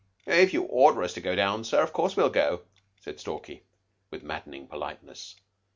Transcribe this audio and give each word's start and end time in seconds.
"If 0.25 0.51
you 0.51 0.63
order 0.63 1.03
us 1.03 1.13
to 1.13 1.21
go 1.21 1.35
down, 1.35 1.63
sir, 1.63 1.83
of 1.83 1.93
course 1.93 2.17
we'll 2.17 2.31
go," 2.31 2.63
said 2.99 3.19
Stalky, 3.19 3.61
with 4.09 4.23
maddening 4.23 4.65
politeness. 4.65 5.35